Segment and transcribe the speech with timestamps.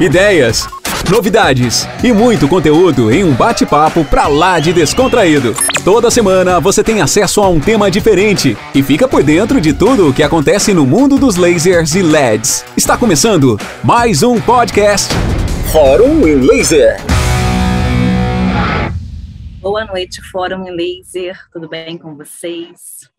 [0.00, 0.66] ideias,
[1.10, 5.54] novidades e muito conteúdo em um bate-papo pra lá de descontraído.
[5.84, 10.08] Toda semana você tem acesso a um tema diferente e fica por dentro de tudo
[10.08, 12.64] o que acontece no mundo dos lasers e LEDs.
[12.74, 15.12] Está começando mais um podcast
[15.70, 16.96] Fórum em Laser.
[19.60, 21.38] Boa noite, Fórum em Laser.
[21.52, 23.10] Tudo bem com vocês?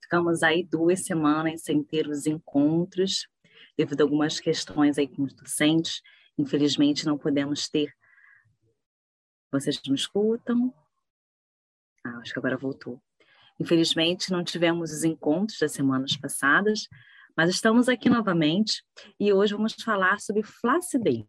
[0.00, 3.28] Ficamos aí duas semanas sem ter os encontros
[3.76, 6.00] devido a algumas questões aí com os docentes
[6.40, 7.92] Infelizmente, não podemos ter.
[9.52, 10.72] Vocês me escutam?
[12.02, 12.98] Ah, acho que agora voltou.
[13.58, 16.88] Infelizmente, não tivemos os encontros das semanas passadas,
[17.36, 18.82] mas estamos aqui novamente
[19.18, 21.26] e hoje vamos falar sobre flacidez.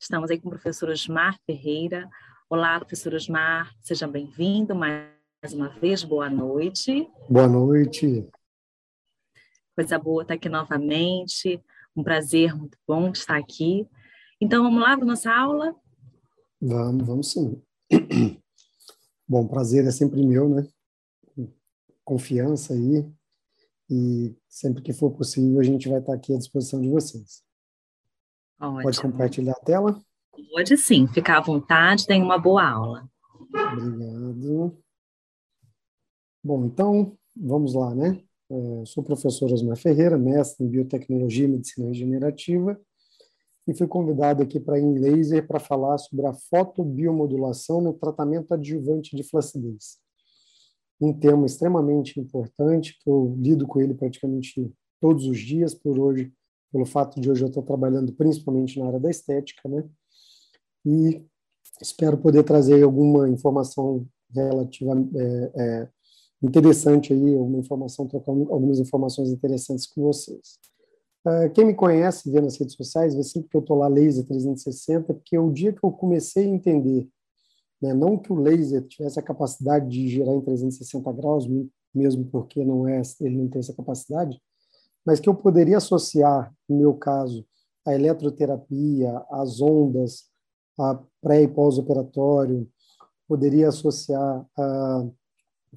[0.00, 2.08] Estamos aí com o professor Osmar Ferreira.
[2.48, 7.06] Olá, professor Osmar, seja bem-vindo mais uma vez, boa noite.
[7.28, 8.26] Boa noite.
[9.76, 11.62] Coisa boa estar aqui novamente,
[11.94, 13.86] um prazer muito bom estar aqui.
[14.44, 15.74] Então, vamos lá para nossa aula?
[16.60, 17.62] Vamos, vamos sim.
[19.26, 20.68] Bom, prazer é sempre meu, né?
[22.04, 23.10] Confiança aí.
[23.88, 27.42] E sempre que for possível, a gente vai estar aqui à disposição de vocês.
[28.60, 28.82] Ótimo.
[28.82, 29.98] Pode compartilhar a tela?
[30.52, 33.08] Pode sim, ficar à vontade, tem uma boa aula.
[33.48, 34.76] Obrigado.
[36.44, 38.22] Bom, então, vamos lá, né?
[38.50, 42.78] Eu é, sou o professor Osmar Ferreira, mestre em Biotecnologia e Medicina Regenerativa
[43.66, 49.16] e fui convidado aqui para em laser para falar sobre a fotobiomodulação no tratamento adjuvante
[49.16, 49.98] de flacidez.
[51.00, 56.32] Um tema extremamente importante que eu lido com ele praticamente todos os dias por hoje,
[56.70, 59.84] pelo fato de hoje eu estar trabalhando principalmente na área da estética, né?
[60.84, 61.24] E
[61.80, 65.88] espero poder trazer alguma informação relativa é, é,
[66.42, 70.58] interessante aí, alguma informação, trocar algumas informações interessantes com vocês.
[71.26, 74.24] Uh, quem me conhece, vê nas redes sociais, vê sempre que eu estou lá laser
[74.26, 77.08] 360, porque o dia que eu comecei a entender,
[77.80, 81.48] né, não que o laser tivesse a capacidade de girar em 360 graus,
[81.94, 84.38] mesmo porque não é, ele não tem essa capacidade,
[85.04, 87.46] mas que eu poderia associar, no meu caso,
[87.86, 90.24] a eletroterapia, as ondas,
[90.78, 92.68] a pré e pós-operatório,
[93.28, 95.06] poderia associar a,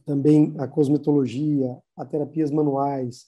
[0.05, 3.27] também a cosmetologia, a terapias manuais,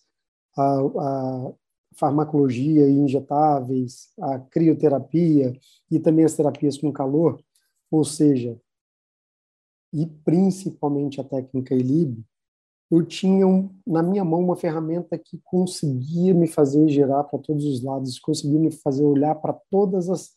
[0.58, 1.54] a, a
[1.96, 5.54] farmacologia e injetáveis, a crioterapia
[5.92, 7.42] e também as terapias com calor,
[7.92, 8.60] ou seja,
[9.94, 12.24] e principalmente a técnica ELIB,
[12.92, 17.66] eu tinha um, na minha mão uma ferramenta que conseguia me fazer girar para todos
[17.66, 20.32] os lados, conseguia me fazer olhar para todas as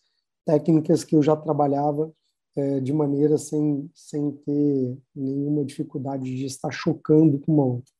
[0.44, 2.12] técnicas que eu já trabalhava
[2.54, 7.92] é, de maneira sem, sem ter nenhuma dificuldade de estar chocando com uma outra.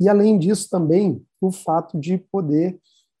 [0.00, 2.70] E, além disso, também o fato de poder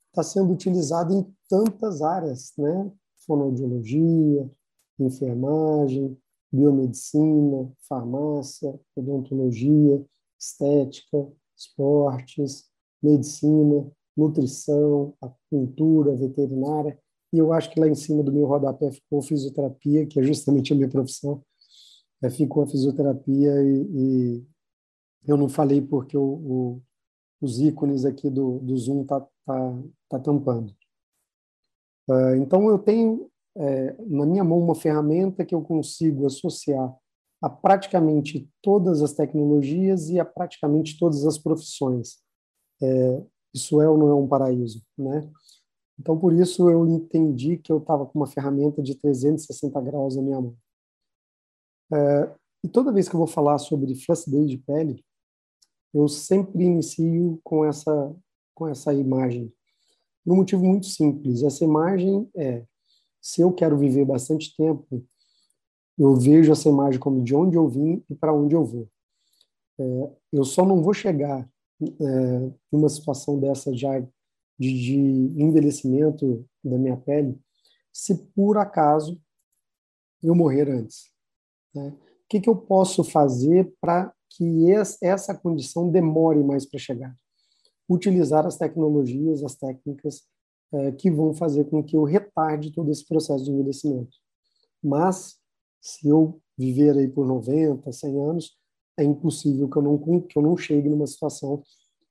[0.08, 2.90] estar tá sendo utilizado em tantas áreas, né?
[3.26, 4.50] Fonoaudiologia,
[4.98, 6.16] enfermagem,
[6.50, 10.04] biomedicina, farmácia, odontologia,
[10.38, 12.64] estética, esportes,
[13.02, 13.86] medicina,
[14.16, 16.98] nutrição, acupuntura, veterinária.
[17.32, 20.72] E eu acho que lá em cima do meu rodapé ficou fisioterapia, que é justamente
[20.72, 21.42] a minha profissão.
[22.22, 24.46] É, ficou a fisioterapia e, e
[25.26, 26.82] eu não falei porque o, o,
[27.40, 30.74] os ícones aqui do, do Zoom tá, tá, tá tampando.
[32.08, 36.96] Uh, então, eu tenho é, na minha mão uma ferramenta que eu consigo associar
[37.42, 42.18] a praticamente todas as tecnologias e a praticamente todas as profissões.
[42.82, 43.22] É,
[43.54, 45.28] isso é ou não é um paraíso, né?
[45.98, 50.22] Então, por isso, eu entendi que eu estava com uma ferramenta de 360 graus na
[50.22, 50.56] minha mão.
[51.92, 55.04] É, e toda vez que eu vou falar sobre flacidez de pele,
[55.92, 58.14] eu sempre inicio com essa
[58.54, 59.52] com essa imagem.
[60.22, 61.42] Por um motivo muito simples.
[61.42, 62.64] Essa imagem é,
[63.20, 65.04] se eu quero viver bastante tempo,
[65.98, 68.88] eu vejo essa imagem como de onde eu vim e para onde eu vou.
[69.78, 71.48] É, eu só não vou chegar
[71.82, 74.08] é, numa situação dessa já de,
[74.58, 74.96] de
[75.42, 77.38] envelhecimento da minha pele
[77.92, 79.20] se por acaso
[80.22, 81.10] eu morrer antes.
[81.74, 81.88] Né?
[81.88, 84.70] O que, que eu posso fazer para que
[85.02, 87.14] essa condição demore mais para chegar.
[87.88, 90.22] Utilizar as tecnologias, as técnicas
[90.72, 94.16] é, que vão fazer com que eu retarde todo esse processo de envelhecimento.
[94.82, 95.36] Mas,
[95.80, 98.56] se eu viver aí por 90, 100 anos,
[98.96, 101.62] é impossível que eu não, que eu não chegue numa situação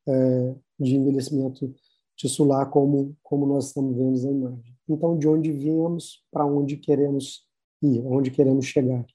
[0.07, 1.73] é, de envelhecimento
[2.15, 4.75] tissular como, como nós estamos vendo na imagem.
[4.89, 7.47] Então, de onde viemos, para onde queremos
[7.81, 9.05] ir, onde queremos chegar.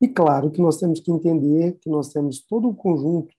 [0.00, 3.34] E claro que nós temos que entender que nós temos todo o conjunto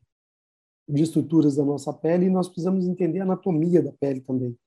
[0.87, 4.57] de estruturas da nossa pele e nós precisamos entender a anatomia da pele também.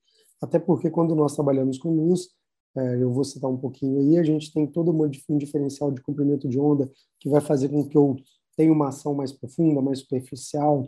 [0.41, 2.29] Até porque quando nós trabalhamos com luz,
[2.77, 6.47] é, eu vou citar um pouquinho aí, a gente tem todo um diferencial de comprimento
[6.47, 6.89] de onda
[7.19, 8.15] que vai fazer com que eu
[8.55, 10.85] tenha uma ação mais profunda, mais superficial,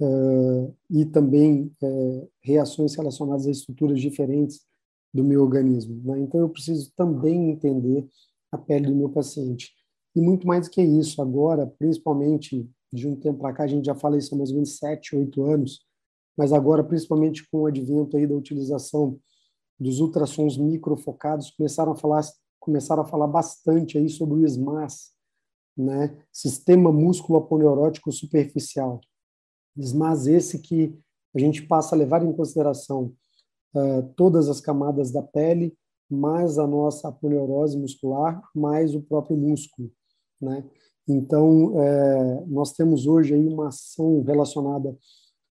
[0.00, 4.62] uh, e também uh, reações relacionadas a estruturas diferentes
[5.12, 6.00] do meu organismo.
[6.04, 6.20] Né?
[6.20, 8.08] Então, eu preciso também entender
[8.50, 9.72] a pele do meu paciente.
[10.14, 13.86] E muito mais do que isso, agora, principalmente de um tempo para cá, a gente
[13.86, 15.80] já fala isso há mais ou menos sete, oito anos,
[16.36, 19.18] mas agora, principalmente com o advento aí da utilização
[19.78, 22.22] dos ultrassons microfocados, começaram a falar,
[22.60, 25.12] começaram a falar bastante aí sobre o SMAS,
[25.76, 26.16] né?
[26.30, 29.00] Sistema músculo aponeurótico superficial.
[29.78, 30.98] SMAS esse que
[31.34, 33.14] a gente passa a levar em consideração
[33.74, 35.76] uh, todas as camadas da pele,
[36.10, 39.90] mais a nossa aponeurose muscular, mais o próprio músculo,
[40.44, 40.64] né?
[41.08, 44.96] Então, é, nós temos hoje aí uma ação relacionada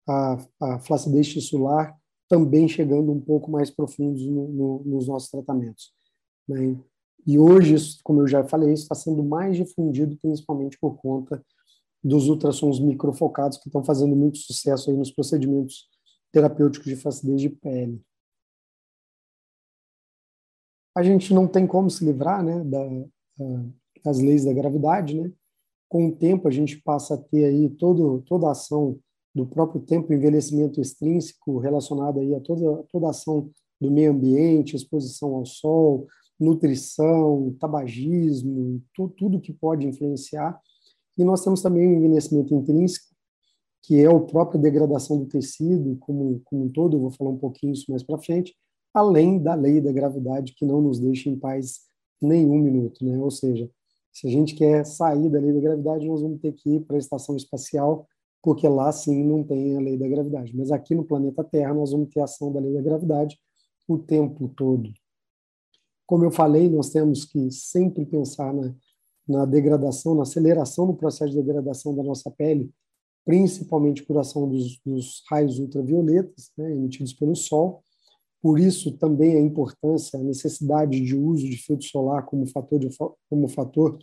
[0.08, 1.98] à, à flacidez tissular
[2.28, 5.92] também chegando um pouco mais profundos no, no, nos nossos tratamentos.
[6.48, 6.80] Né?
[7.26, 11.44] E hoje, como eu já falei, está sendo mais difundido principalmente por conta
[12.04, 15.90] dos ultrassons microfocados que estão fazendo muito sucesso aí nos procedimentos
[16.32, 18.02] terapêuticos de flacidez de pele.
[20.96, 22.80] A gente não tem como se livrar né, da,
[24.04, 25.32] das leis da gravidade, né?
[25.88, 29.00] Com o tempo a gente passa a ter aí todo, toda a ação
[29.34, 33.50] do próprio tempo, envelhecimento extrínseco relacionado aí a toda, toda a ação
[33.80, 36.08] do meio ambiente, exposição ao sol,
[36.40, 40.60] nutrição, tabagismo, tu, tudo que pode influenciar.
[41.18, 43.08] E nós temos também o envelhecimento intrínseco,
[43.84, 47.38] que é a própria degradação do tecido como, como um todo, eu vou falar um
[47.38, 48.56] pouquinho isso mais para frente,
[48.94, 51.82] além da lei da gravidade que não nos deixa em paz
[52.22, 53.18] nenhum minuto, né?
[53.18, 53.70] Ou seja,
[54.20, 56.98] se a gente quer sair da lei da gravidade, nós vamos ter que ir para
[56.98, 58.06] a estação espacial,
[58.44, 60.54] porque lá sim não tem a lei da gravidade.
[60.58, 63.40] Mas aqui no planeta Terra nós vamos ter ação da lei da gravidade
[63.88, 64.92] o tempo todo.
[66.06, 68.76] Como eu falei, nós temos que sempre pensar na,
[69.26, 72.70] na degradação, na aceleração do processo de degradação da nossa pele,
[73.24, 77.82] principalmente por ação dos, dos raios ultravioletas, né, emitidos pelo Sol,
[78.42, 82.90] por isso, também a importância, a necessidade de uso de filtro solar como fator, de,
[83.30, 84.00] como fator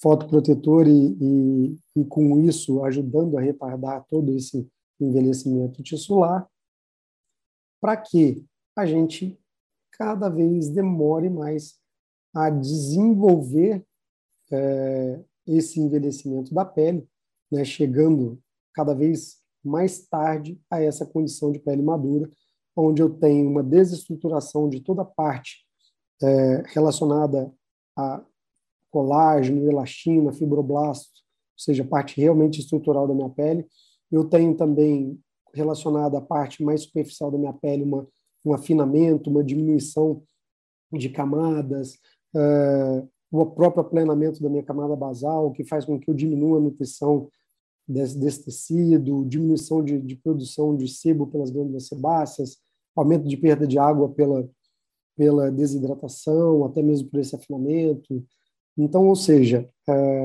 [0.00, 4.66] fotoprotetor e, e, e, com isso, ajudando a retardar todo esse
[5.00, 6.48] envelhecimento tissular,
[7.80, 8.44] para que
[8.76, 9.38] a gente
[9.92, 11.78] cada vez demore mais
[12.34, 13.84] a desenvolver
[14.50, 17.06] é, esse envelhecimento da pele,
[17.50, 18.40] né, chegando
[18.72, 22.30] cada vez mais tarde a essa condição de pele madura,
[22.80, 25.66] onde eu tenho uma desestruturação de toda a parte
[26.22, 27.52] é, relacionada
[27.96, 28.24] a
[28.90, 31.24] colágeno, elastina, fibroblastos,
[31.56, 33.66] ou seja, parte realmente estrutural da minha pele.
[34.10, 35.20] Eu tenho também
[35.52, 38.06] relacionada à parte mais superficial da minha pele uma,
[38.44, 40.22] um afinamento, uma diminuição
[40.92, 41.98] de camadas,
[42.34, 46.60] é, o próprio aplanamento da minha camada basal, que faz com que eu diminua a
[46.60, 47.28] nutrição
[47.86, 52.58] desse, desse tecido, diminuição de, de, produção de sebo pelas glândulas sebáceas,
[53.00, 54.48] aumento de perda de água pela,
[55.16, 58.24] pela desidratação, até mesmo por esse afinamento.
[58.76, 60.20] Então, ou seja, é,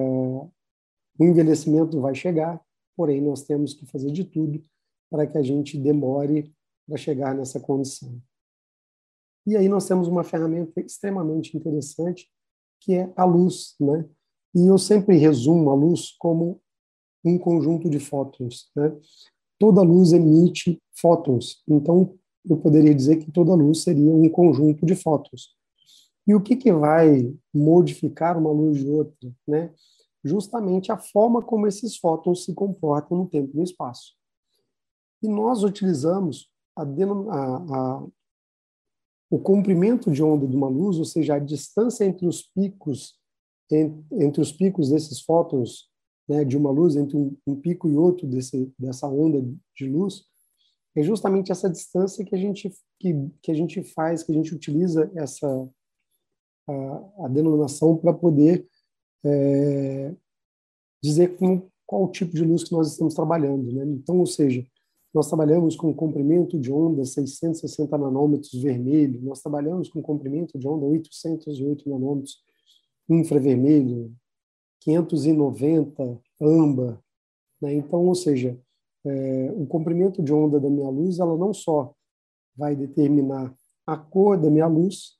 [1.20, 2.62] o envelhecimento vai chegar,
[2.96, 4.64] porém nós temos que fazer de tudo
[5.10, 6.54] para que a gente demore
[6.88, 8.22] para chegar nessa condição.
[9.46, 12.30] E aí nós temos uma ferramenta extremamente interessante,
[12.80, 14.08] que é a luz, né?
[14.56, 16.62] E eu sempre resumo a luz como
[17.26, 18.96] um conjunto de fótons, né?
[19.60, 21.64] Toda luz emite fótons.
[21.68, 22.18] Então,
[22.50, 25.56] eu poderia dizer que toda luz seria um conjunto de fótons.
[26.26, 29.32] E o que, que vai modificar uma luz de outra?
[29.48, 29.74] Né?
[30.24, 34.14] Justamente a forma como esses fótons se comportam no tempo e no espaço.
[35.22, 38.08] E nós utilizamos a, a,
[39.30, 43.18] o comprimento de onda de uma luz, ou seja, a distância entre os picos
[44.12, 45.90] entre os picos desses fótons
[46.28, 49.42] né, de uma luz, entre um, um pico e outro desse, dessa onda
[49.76, 50.26] de luz,
[50.96, 54.54] é justamente essa distância que a gente que, que a gente faz, que a gente
[54.54, 55.48] utiliza essa
[56.68, 58.66] a, a denominação para poder
[59.26, 60.14] é,
[61.02, 63.84] dizer com qual tipo de luz que nós estamos trabalhando, né?
[63.86, 64.66] Então, ou seja,
[65.14, 70.86] nós trabalhamos com comprimento de onda 660 nanômetros vermelho, nós trabalhamos com comprimento de onda
[70.86, 72.42] 808 nanômetros
[73.10, 74.16] infravermelho,
[74.80, 77.00] 590 âmbar,
[77.62, 77.74] né?
[77.74, 78.60] Então, ou seja,
[79.06, 81.94] é, o comprimento de onda da minha luz, ela não só
[82.56, 83.54] vai determinar
[83.86, 85.18] a cor da minha luz,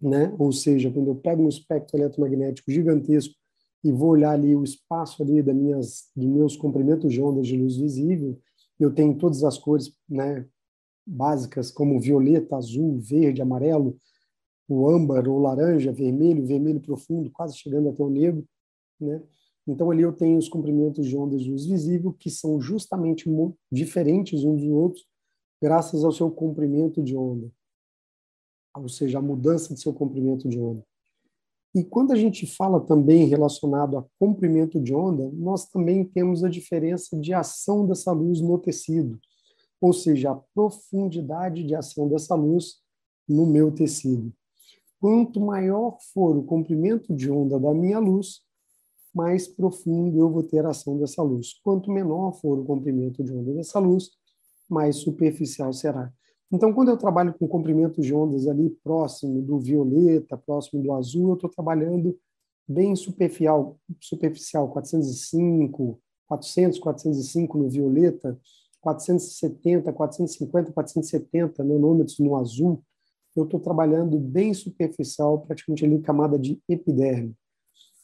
[0.00, 0.34] né?
[0.38, 3.34] Ou seja, quando eu pego um espectro eletromagnético gigantesco
[3.82, 7.56] e vou olhar ali o espaço ali das minhas, dos meus comprimentos de ondas de
[7.56, 8.38] luz visível,
[8.78, 10.46] eu tenho todas as cores, né?
[11.06, 13.96] Básicas como violeta, azul, verde, amarelo,
[14.68, 18.44] o âmbar, ou laranja, vermelho, vermelho profundo, quase chegando até o negro,
[19.00, 19.22] né?
[19.66, 23.28] Então ali eu tenho os comprimentos de ondas de luz visível que são justamente
[23.70, 25.06] diferentes uns dos outros,
[25.60, 27.50] graças ao seu comprimento de onda,
[28.76, 30.84] ou seja, a mudança de seu comprimento de onda.
[31.74, 36.48] E quando a gente fala também relacionado a comprimento de onda, nós também temos a
[36.48, 39.18] diferença de ação dessa luz no tecido,
[39.80, 42.76] ou seja, a profundidade de ação dessa luz
[43.28, 44.32] no meu tecido.
[44.98, 48.40] Quanto maior for o comprimento de onda da minha luz,
[49.16, 51.54] mais profundo eu vou ter a ação dessa luz.
[51.64, 54.10] Quanto menor for o comprimento de onda dessa luz,
[54.68, 56.12] mais superficial será.
[56.52, 61.30] Então, quando eu trabalho com comprimento de ondas ali próximo do violeta, próximo do azul,
[61.30, 62.14] eu estou trabalhando
[62.68, 68.38] bem superficial, superficial 405, 400, 405 no violeta,
[68.82, 72.82] 470, 450, 470 nanômetros no azul,
[73.34, 77.34] eu estou trabalhando bem superficial, praticamente ali camada de epiderme.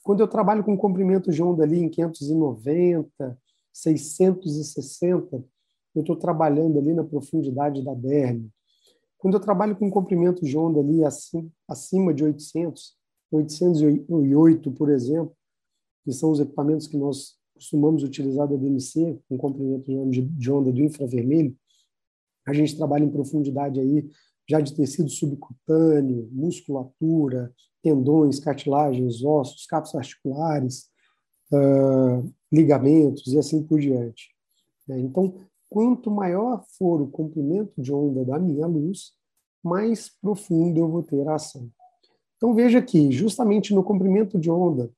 [0.03, 3.39] Quando eu trabalho com comprimento de onda ali em 590,
[3.73, 5.45] 660,
[5.95, 8.51] eu estou trabalhando ali na profundidade da derme.
[9.17, 11.03] Quando eu trabalho com comprimento de onda ali
[11.69, 12.97] acima de 800,
[13.31, 15.37] 808, por exemplo,
[16.05, 20.81] que são os equipamentos que nós costumamos utilizar da DMC, com comprimento de onda do
[20.81, 21.57] infravermelho,
[22.45, 24.11] a gente trabalha em profundidade aí
[24.49, 30.89] já de tecido subcutâneo, musculatura, tendões, cartilagens, ossos, capos articulares,
[31.53, 34.31] uh, ligamentos e assim por diante.
[34.89, 35.35] É, então,
[35.69, 39.13] quanto maior for o comprimento de onda da minha luz,
[39.63, 41.71] mais profundo eu vou ter a ação.
[42.37, 44.91] Então veja que justamente no comprimento de onda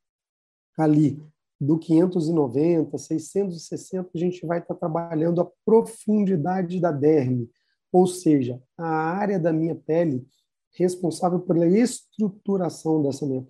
[0.78, 1.22] ali
[1.60, 7.48] do 590, 660, a gente vai estar trabalhando a profundidade da derme,
[7.92, 10.26] ou seja, a área da minha pele
[10.74, 13.46] responsável pela estruturação dessa minha.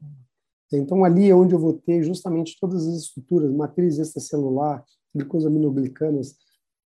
[0.72, 6.36] Então ali é onde eu vou ter justamente todas as estruturas, matriz extracelular, glicosaminoglicanas,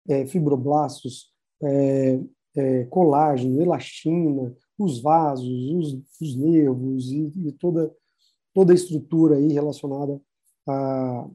[0.09, 1.33] é, fibroblastos,
[1.63, 2.21] é,
[2.57, 7.95] é, colágeno, elastina, os vasos, os, os nervos e, e, toda,
[8.55, 10.21] toda a estrutura aí relacionada
[10.67, 11.29] à,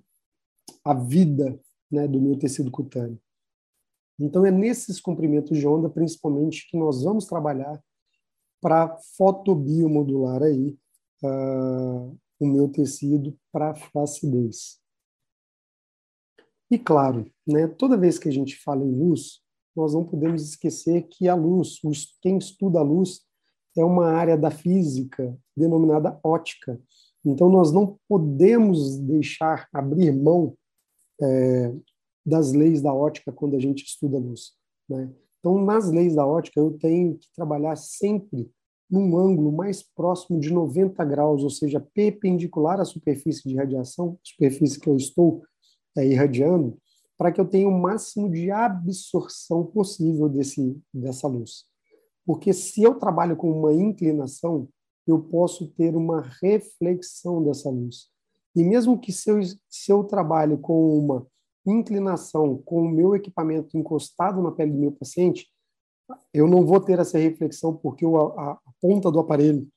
[0.84, 1.60] à vida
[1.92, 3.20] né, do meu tecido cutâneo.
[4.20, 7.82] Então, é nesses comprimentos de onda, principalmente, que nós vamos trabalhar
[8.64, 10.78] para fotobiomodular aí
[11.22, 14.80] uh, o meu tecido para flacidez.
[16.72, 19.42] E claro, né, toda vez que a gente fala em luz,
[19.76, 21.80] nós não podemos esquecer que a luz,
[22.22, 23.22] quem estuda a luz,
[23.78, 26.80] é uma área da física denominada ótica.
[27.26, 30.56] Então, nós não podemos deixar abrir mão
[31.22, 31.76] é,
[32.26, 34.54] das leis da ótica quando a gente estuda a luz.
[34.88, 35.12] Né?
[35.44, 38.50] Então, nas leis da ótica, eu tenho que trabalhar sempre
[38.90, 44.80] num ângulo mais próximo de 90 graus, ou seja, perpendicular à superfície de radiação, superfície
[44.80, 45.44] que eu estou
[45.98, 46.78] é, irradiando,
[47.18, 51.66] para que eu tenha o máximo de absorção possível desse, dessa luz.
[52.26, 54.70] Porque se eu trabalho com uma inclinação,
[55.06, 58.08] eu posso ter uma reflexão dessa luz.
[58.56, 61.28] E mesmo que se eu, se eu trabalho com uma
[61.66, 65.48] inclinação, com o meu equipamento encostado na pele do meu paciente,
[66.34, 69.68] eu não vou ter essa reflexão porque a, a ponta do aparelho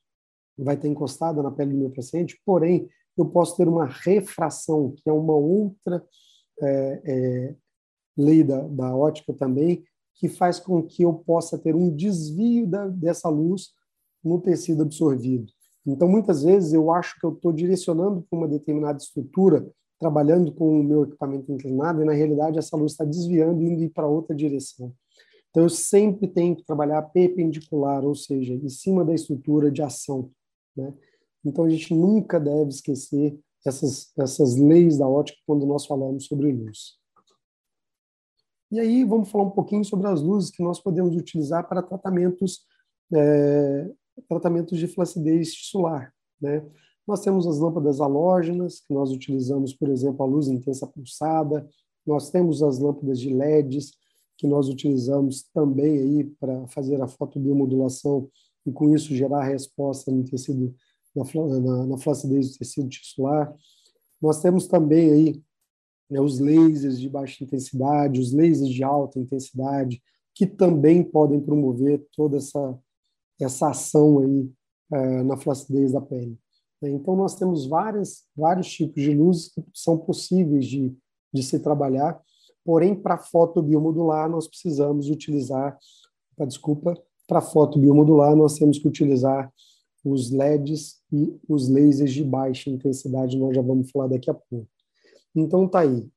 [0.58, 5.08] vai estar encostada na pele do meu paciente, porém, eu posso ter uma refração, que
[5.08, 6.04] é uma outra
[6.60, 7.56] é, é,
[8.16, 12.86] lei da, da ótica também, que faz com que eu possa ter um desvio da,
[12.88, 13.70] dessa luz
[14.24, 15.52] no tecido absorvido.
[15.86, 20.80] Então, muitas vezes, eu acho que eu estou direcionando para uma determinada estrutura, trabalhando com
[20.80, 24.34] o meu equipamento inclinado, e na realidade essa luz está desviando e indo para outra
[24.34, 24.92] direção.
[25.50, 30.30] Então, eu sempre tenho que trabalhar perpendicular, ou seja, em cima da estrutura de ação.
[30.76, 30.92] Né?
[31.42, 36.52] Então, a gente nunca deve esquecer essas, essas leis da ótica quando nós falamos sobre
[36.52, 36.98] luz.
[38.70, 42.66] E aí, vamos falar um pouquinho sobre as luzes que nós podemos utilizar para tratamentos,
[43.14, 43.90] é,
[44.28, 46.12] tratamentos de flacidez tisular.
[46.38, 46.62] Né?
[47.06, 51.68] Nós temos as lâmpadas halógenas, que nós utilizamos, por exemplo, a luz intensa pulsada.
[52.04, 53.92] Nós temos as lâmpadas de LEDs,
[54.36, 58.28] que nós utilizamos também aí para fazer a fotobiomodulação
[58.66, 60.74] e com isso gerar resposta no tecido
[61.14, 63.54] na, na, na flacidez do tecido tisular.
[64.20, 65.42] Nós temos também aí
[66.10, 70.02] né, os lasers de baixa intensidade, os lasers de alta intensidade,
[70.34, 72.78] que também podem promover toda essa,
[73.40, 74.50] essa ação aí
[74.92, 76.38] é, na flacidez da pele.
[76.82, 80.94] Então, nós temos várias, vários tipos de luzes que são possíveis de,
[81.32, 82.20] de se trabalhar,
[82.64, 85.78] porém, para fotobiomodular, nós precisamos utilizar,
[86.46, 86.94] desculpa,
[87.26, 89.52] para fotobiomodular, nós temos que utilizar
[90.04, 94.68] os LEDs e os lasers de baixa intensidade, nós já vamos falar daqui a pouco.
[95.34, 96.08] Então tá aí,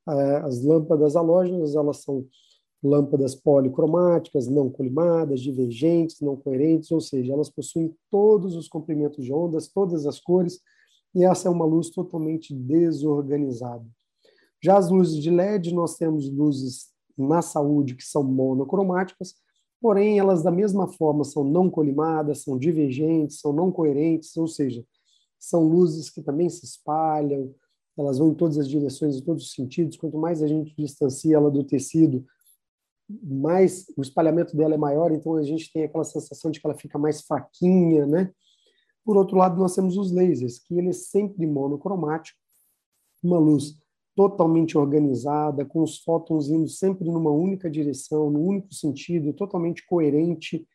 [0.43, 2.25] as lâmpadas halógenas, elas são
[2.81, 9.33] lâmpadas policromáticas, não colimadas, divergentes, não coerentes, ou seja, elas possuem todos os comprimentos de
[9.33, 10.61] ondas, todas as cores,
[11.13, 13.85] e essa é uma luz totalmente desorganizada.
[14.61, 19.35] Já as luzes de LED, nós temos luzes na saúde que são monocromáticas,
[19.81, 24.85] porém elas da mesma forma são não colimadas, são divergentes, são não coerentes, ou seja,
[25.39, 27.53] são luzes que também se espalham,
[27.97, 29.97] elas vão em todas as direções, em todos os sentidos.
[29.97, 32.25] Quanto mais a gente distancia ela do tecido,
[33.23, 36.77] mais o espalhamento dela é maior, então a gente tem aquela sensação de que ela
[36.77, 38.31] fica mais fraquinha, né?
[39.03, 42.37] Por outro lado, nós temos os lasers, que ele é sempre monocromático,
[43.23, 43.79] uma luz
[44.15, 50.67] totalmente organizada, com os fótons indo sempre numa única direção, no único sentido, totalmente coerente,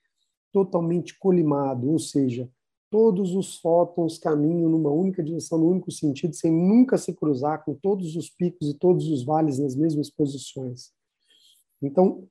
[0.52, 2.48] totalmente colimado, ou seja,
[2.90, 7.74] todos os fótons caminham numa única direção, no único sentido, sem nunca se cruzar com
[7.74, 10.92] todos os picos e todos os vales nas mesmas posições.
[11.86, 12.26] Então,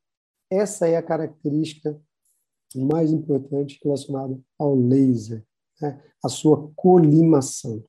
[0.50, 2.00] essa é a característica
[2.76, 5.46] mais importante relacionada ao laser,
[5.82, 6.02] né?
[6.24, 7.84] a sua colimação.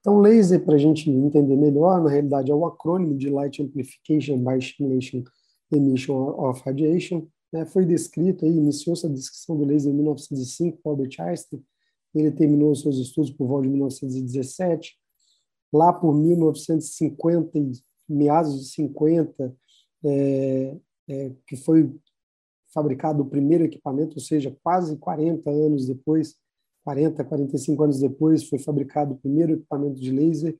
[0.00, 4.42] Então, laser, para a gente entender melhor, na realidade é o acrônimo de Light Amplification
[4.42, 5.22] by Stimulation
[5.70, 7.28] Emission of Radiation.
[7.52, 7.64] Né?
[7.66, 11.62] Foi descrito, iniciou-se a descrição do laser em 1905 por Albert Einstein,
[12.14, 14.98] ele terminou seus estudos por volta de 1917.
[15.72, 17.58] Lá por 1950,
[18.08, 19.56] meados de 50,
[20.04, 20.76] é,
[21.08, 21.94] é, que foi
[22.72, 26.34] fabricado o primeiro equipamento, ou seja, quase 40 anos depois,
[26.84, 30.56] 40, 45 anos depois, foi fabricado o primeiro equipamento de laser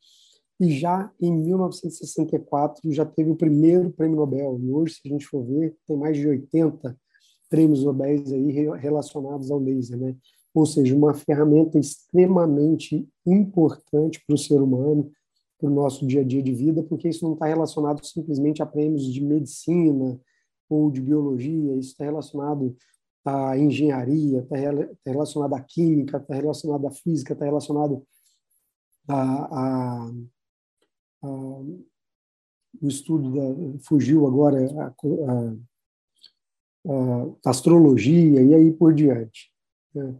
[0.60, 4.60] e já em 1964 já teve o primeiro prêmio Nobel.
[4.62, 6.96] E hoje, se a gente for ver, tem mais de 80
[7.50, 10.14] prêmios Nobel aí relacionados ao laser, né?
[10.54, 15.10] Ou seja, uma ferramenta extremamente importante para o ser humano,
[15.62, 18.66] para o nosso dia a dia de vida, porque isso não está relacionado simplesmente a
[18.66, 20.20] prêmios de medicina
[20.68, 22.76] ou de biologia, isso está relacionado
[23.24, 24.56] à engenharia, está
[25.06, 28.04] relacionado à química, está relacionado à física, está relacionado
[29.06, 30.12] a, a,
[31.22, 34.66] a, o estudo da fugiu agora
[37.44, 39.52] a, astrologia e aí por diante.
[39.94, 40.18] Né?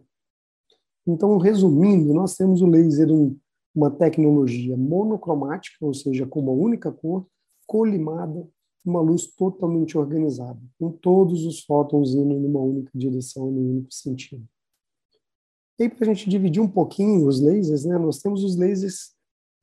[1.04, 3.36] Então, resumindo, nós temos o laser um,
[3.74, 7.26] uma tecnologia monocromática, ou seja, com uma única cor,
[7.66, 8.46] colimada,
[8.84, 14.44] uma luz totalmente organizada, com todos os fótons indo numa única direção, num único sentido.
[15.78, 19.12] E para a gente dividir um pouquinho os lasers, né, nós temos os lasers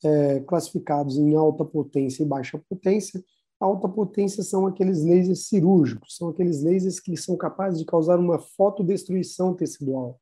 [0.04, 3.24] é, classificados em alta potência e baixa potência.
[3.60, 8.39] alta potência são aqueles lasers cirúrgicos, são aqueles lasers que são capazes de causar uma
[8.39, 10.17] fotodestruição tecidual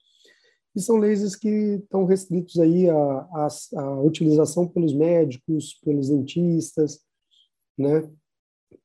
[0.78, 3.48] e são lasers que estão restritos aí à,
[4.04, 7.00] utilização pelos médicos, pelos dentistas,
[7.76, 8.08] né,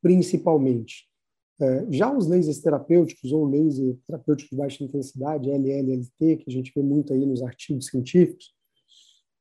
[0.00, 1.06] principalmente.
[1.60, 6.72] É, já os lasers terapêuticos ou laser terapêutico de baixa intensidade, LLLT, que a gente
[6.74, 8.54] vê muito aí nos artigos científicos,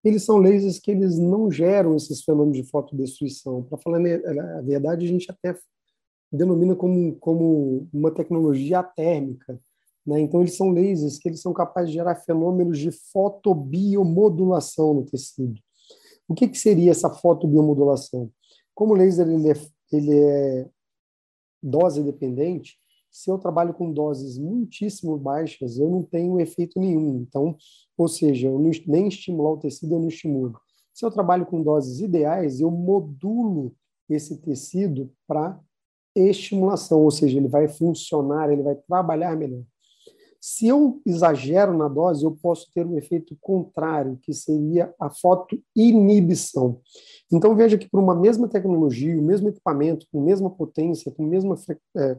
[0.03, 3.63] eles são lasers que eles não geram esses fenômenos de fotodestruição.
[3.63, 5.57] Para falar a verdade, a gente até
[6.29, 9.57] denomina como, como uma tecnologia térmica,
[10.05, 10.19] né?
[10.19, 15.59] Então, eles são lasers que eles são capazes de gerar fenômenos de fotobiomodulação no tecido.
[16.27, 18.31] O que, que seria essa fotobiomodulação?
[18.73, 19.55] Como o laser ele é,
[19.91, 20.69] ele é
[21.61, 22.77] dose dependente,
[23.11, 27.17] se eu trabalho com doses muitíssimo baixas, eu não tenho efeito nenhum.
[27.17, 27.57] Então,
[27.97, 30.59] ou seja, eu nem estimular o tecido, eu não estimulo.
[30.93, 33.75] Se eu trabalho com doses ideais, eu modulo
[34.09, 35.59] esse tecido para
[36.15, 39.63] estimulação, ou seja, ele vai funcionar, ele vai trabalhar melhor.
[40.43, 46.81] Se eu exagero na dose, eu posso ter um efeito contrário, que seria a fotoinibição.
[47.31, 51.23] Então, veja que por uma mesma tecnologia, o mesmo equipamento, com a mesma potência, com
[51.23, 51.53] o mesmo
[51.95, 52.17] é,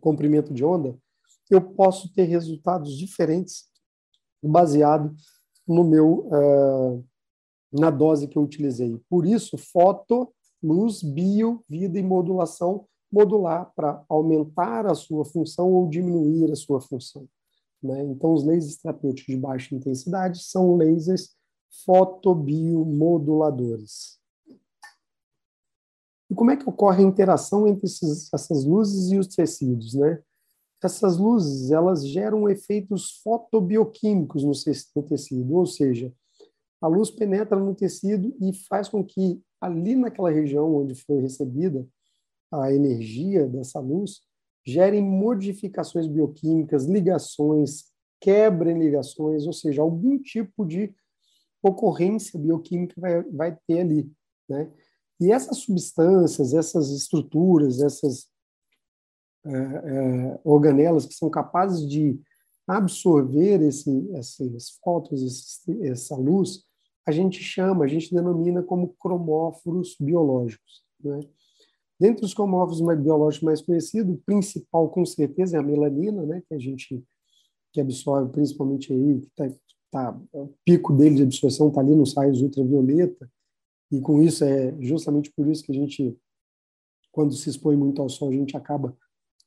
[0.00, 0.98] comprimento de onda,
[1.48, 3.66] eu posso ter resultados diferentes
[4.42, 5.14] baseado
[5.66, 7.02] no meu é,
[7.72, 9.00] na dose que eu utilizei.
[9.08, 15.88] Por isso, foto, luz, bio, vida e modulação modular para aumentar a sua função ou
[15.88, 17.28] diminuir a sua função.
[17.84, 18.02] Né?
[18.04, 21.36] Então, os lasers terapêuticos de baixa intensidade são lasers
[21.84, 24.18] fotobiomoduladores.
[26.30, 29.92] E como é que ocorre a interação entre esses, essas luzes e os tecidos?
[29.94, 30.22] Né?
[30.82, 34.52] Essas luzes elas geram efeitos fotobioquímicos no,
[34.96, 36.10] no tecido, ou seja,
[36.80, 41.86] a luz penetra no tecido e faz com que ali naquela região onde foi recebida
[42.52, 44.22] a energia dessa luz,
[44.64, 47.84] gerem modificações bioquímicas, ligações,
[48.20, 50.94] quebra em ligações, ou seja, algum tipo de
[51.62, 54.10] ocorrência bioquímica vai, vai ter ali,
[54.48, 54.70] né?
[55.20, 58.26] E essas substâncias, essas estruturas, essas
[59.46, 62.20] é, é, organelas que são capazes de
[62.66, 66.64] absorver esse, esses fótons, esse, essa luz,
[67.06, 70.82] a gente chama, a gente denomina como cromóforos biológicos.
[70.98, 71.20] Né?
[72.04, 76.42] Dentre os cromóforos biológicos mais conhecidos, o principal, com certeza, é a melanina, né?
[76.46, 77.02] que a gente
[77.72, 79.50] que absorve principalmente aí, que tá,
[79.90, 83.26] tá, o pico dele de absorção está ali nos raios ultravioleta,
[83.90, 86.14] e com isso é justamente por isso que a gente,
[87.10, 88.94] quando se expõe muito ao sol, a gente acaba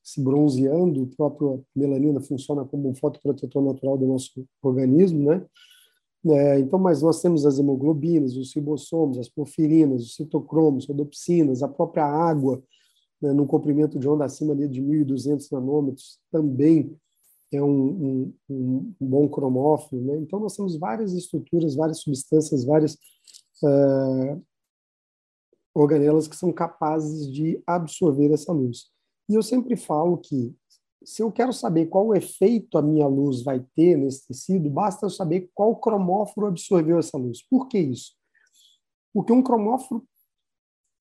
[0.03, 5.45] se bronzeando, o próprio melanina funciona como um fotoprotetor natural do nosso organismo, né?
[6.25, 11.67] É, então, mas nós temos as hemoglobinas, os ribossomos, as porfirinas, os citocromos, rodopsinas, a
[11.67, 12.61] própria água,
[13.21, 16.95] né, no comprimento de onda acima ali de 1.200 nanômetros, também
[17.51, 20.03] é um, um, um, bom cromófilo.
[20.03, 20.17] Né?
[20.17, 22.95] Então, nós temos várias estruturas, várias substâncias, várias
[23.63, 24.43] uh,
[25.73, 28.87] organelas que são capazes de absorver essa luz.
[29.29, 30.53] E eu sempre falo que
[31.07, 35.09] se eu quero saber qual efeito a minha luz vai ter nesse tecido, basta eu
[35.09, 37.41] saber qual cromóforo absorveu essa luz.
[37.49, 38.11] Por que isso?
[39.13, 40.05] Porque um cromóforo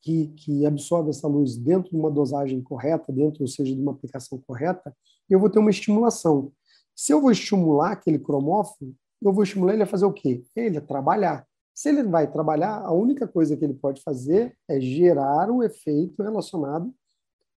[0.01, 3.91] que, que absorve essa luz dentro de uma dosagem correta, dentro, ou seja, de uma
[3.91, 4.97] aplicação correta,
[5.29, 6.53] eu vou ter uma estimulação.
[6.95, 10.45] Se eu vou estimular aquele cromóforo, eu vou estimular ele a fazer o quê?
[10.55, 11.45] Ele a trabalhar.
[11.75, 16.23] Se ele vai trabalhar, a única coisa que ele pode fazer é gerar um efeito
[16.23, 16.95] relacionado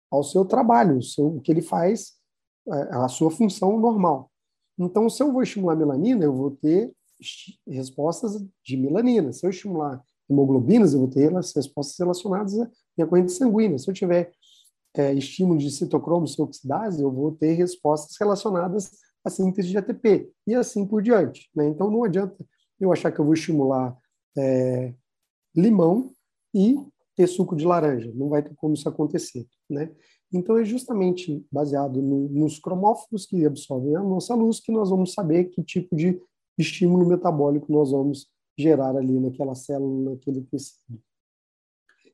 [0.10, 2.19] ao seu trabalho, o, que ele faz,
[2.68, 4.32] a sua função normal.
[4.78, 6.92] Então, se eu vou estimular melanina, eu vou ter
[7.68, 9.34] respostas de melanina.
[9.34, 13.78] Se eu estimular hemoglobinas, eu vou ter as respostas relacionadas à minha corrente sanguínea.
[13.78, 14.32] Se eu tiver
[14.96, 18.92] é, estímulo de citocromos e oxidase, eu vou ter respostas relacionadas
[19.24, 21.50] à síntese de ATP e assim por diante.
[21.56, 21.68] Né?
[21.68, 22.46] Então, não adianta
[22.80, 23.98] eu achar que eu vou estimular
[24.38, 24.94] é,
[25.56, 26.12] limão
[26.54, 26.78] e
[27.16, 28.12] ter suco de laranja.
[28.16, 29.46] Não vai ter como isso acontecer.
[29.70, 29.92] Né?
[30.32, 35.14] Então, é justamente baseado no, nos cromóforos que absorvem a nossa luz que nós vamos
[35.14, 36.22] saber que tipo de
[36.58, 41.02] estímulo metabólico nós vamos gerar ali naquela célula, naquele tecido.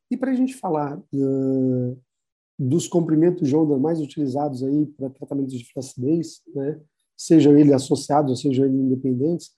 [0.09, 2.01] E para a gente falar uh,
[2.57, 6.79] dos comprimentos de onda mais utilizados aí para tratamento de flacidez, né,
[7.17, 9.51] sejam eles associados ou sejam eles independentes,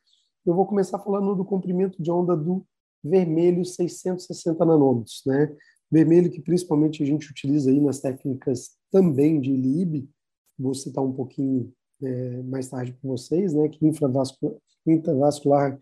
[0.46, 2.66] eu vou começar falando do comprimento de onda do
[3.04, 5.56] vermelho 660 nanômetros, né?
[5.90, 10.10] Vermelho que principalmente a gente utiliza aí nas técnicas também de LIB,
[10.58, 11.72] vou citar um pouquinho
[12.02, 13.70] é, mais tarde para vocês, né?
[13.70, 15.78] Que infravascular, intravascular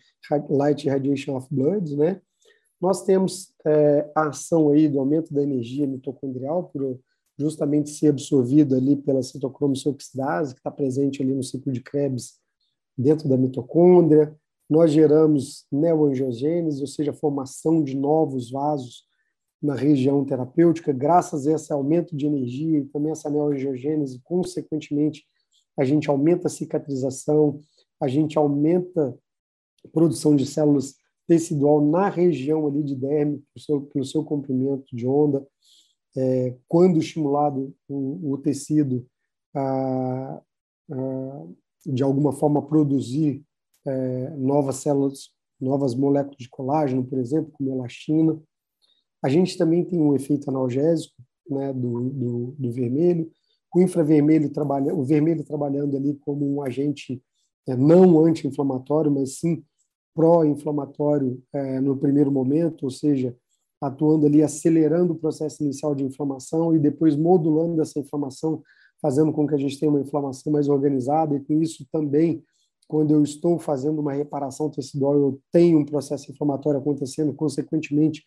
[0.50, 2.22] light radiation of blood, né?
[2.80, 7.00] Nós temos é, a ação aí do aumento da energia mitocondrial por
[7.38, 12.36] justamente ser absorvido ali pela citocromo oxidase, que está presente ali no ciclo de Krebs
[12.98, 14.36] dentro da mitocôndria.
[14.70, 19.04] Nós geramos neoangiogênese, ou seja, a formação de novos vasos
[19.66, 25.26] na região terapêutica, graças a esse aumento de energia e também essa neoangiogênese, consequentemente,
[25.78, 27.60] a gente aumenta a cicatrização,
[28.00, 29.18] a gente aumenta
[29.84, 30.96] a produção de células
[31.28, 35.46] tecidual na região ali de derme, pelo seu, pelo seu comprimento de onda.
[36.16, 39.06] É, quando estimulado o, o tecido
[39.54, 40.42] a,
[40.92, 41.46] a,
[41.86, 43.44] de alguma forma produzir
[43.86, 48.40] é, novas células, novas moléculas de colágeno, por exemplo, como elastina.
[49.26, 51.16] A gente também tem um efeito analgésico
[51.50, 53.28] né, do, do, do vermelho,
[53.74, 57.20] o infravermelho trabalha, o vermelho trabalhando ali como um agente
[57.68, 59.64] é, não anti-inflamatório, mas sim
[60.14, 63.36] pró-inflamatório é, no primeiro momento, ou seja,
[63.82, 68.62] atuando ali acelerando o processo inicial de inflamação e depois modulando essa inflamação,
[69.02, 72.44] fazendo com que a gente tenha uma inflamação mais organizada e com isso também
[72.88, 78.24] quando eu estou fazendo uma reparação tecidual, eu tenho um processo inflamatório acontecendo, consequentemente,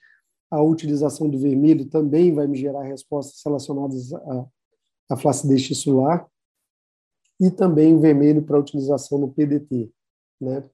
[0.50, 4.46] a utilização do vermelho também vai me gerar respostas relacionadas à,
[5.11, 6.28] à flacidez tissular
[7.40, 9.90] e também o vermelho para utilização no PDT,
[10.40, 10.64] né?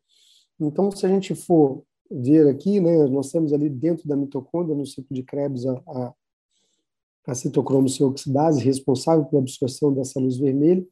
[0.59, 4.87] Então, se a gente for ver aqui, né, nós temos ali dentro da mitocôndria, no
[4.87, 6.15] ciclo de Krebs, a, a,
[7.27, 10.87] a citocromoceoxidase responsável pela absorção dessa luz vermelha,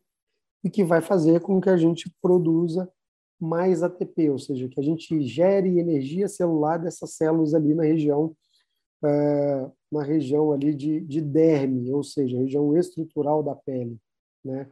[0.64, 2.90] e que vai fazer com que a gente produza
[3.40, 8.36] mais ATP, ou seja, que a gente gere energia celular dessas células ali na região
[9.02, 13.98] uh, na região ali de, de derme, ou seja, região estrutural da pele,
[14.44, 14.70] né?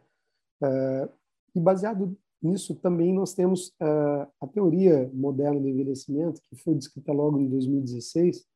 [0.62, 1.10] Uh,
[1.54, 7.12] e baseado nisso também nós temos uh, a teoria moderna do envelhecimento, que foi descrita
[7.12, 8.46] logo em 2016,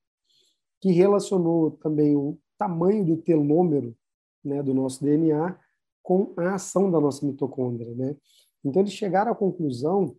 [0.80, 3.96] que relacionou também o tamanho do telômero
[4.44, 5.58] né, do nosso DNA
[6.02, 8.14] com a ação da nossa mitocôndria, né?
[8.62, 10.14] Então, eles chegaram à conclusão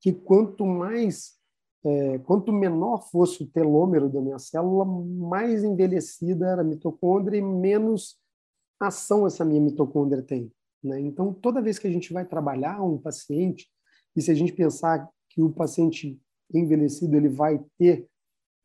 [0.00, 1.37] que quanto mais,
[1.84, 7.42] é, quanto menor fosse o telômero da minha célula, mais envelhecida era a mitocôndria e
[7.42, 8.18] menos
[8.80, 10.52] ação essa minha mitocôndria tem.
[10.82, 11.00] Né?
[11.00, 13.68] Então, toda vez que a gente vai trabalhar um paciente,
[14.14, 16.20] e se a gente pensar que o paciente
[16.52, 18.08] envelhecido ele vai ter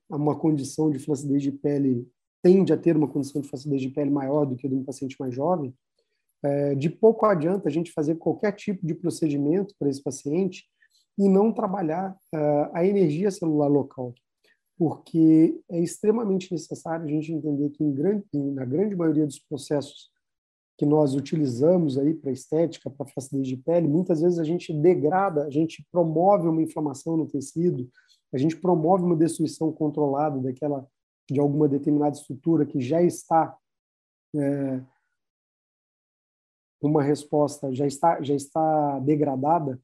[0.10, 2.08] uma condição de flacidez de pele,
[2.42, 5.16] tende a ter uma condição de flacidez de pele maior do que de um paciente
[5.20, 5.74] mais jovem,
[6.44, 10.66] é, de pouco adianta a gente fazer qualquer tipo de procedimento para esse paciente
[11.18, 14.14] e não trabalhar uh, a energia celular local,
[14.78, 20.12] porque é extremamente necessário a gente entender que grande, na grande maioria dos processos
[20.78, 25.44] que nós utilizamos aí para estética, para flacidez de pele, muitas vezes a gente degrada,
[25.44, 27.88] a gente promove uma inflamação no tecido,
[28.34, 30.88] a gente promove uma destruição controlada daquela
[31.30, 33.56] de alguma determinada estrutura que já está
[34.36, 34.82] é,
[36.82, 39.80] uma resposta já está já está degradada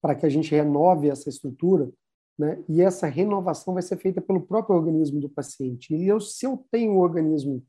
[0.00, 1.90] para que a gente renove essa estrutura,
[2.38, 2.62] né?
[2.68, 5.94] E essa renovação vai ser feita pelo próprio organismo do paciente.
[5.94, 7.62] E eu, se eu tenho um organismo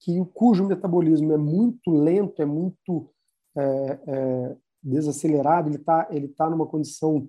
[0.00, 3.10] que cujo metabolismo é muito lento, é muito
[3.56, 7.28] é, é, desacelerado, ele está ele tá numa condição